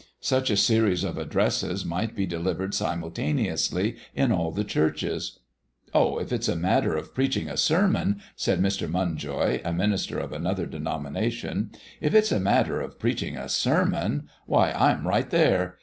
[0.19, 5.37] Such a series of addresses might be delivered simultaneously in all the churches.
[5.93, 8.89] "Oh, if it's a matter of preaching a sermon," said Mr.
[8.89, 11.69] Munjoy, a minister of another denomination
[11.99, 15.77] "if it's a matter of preaching a sermon, why I'm right there.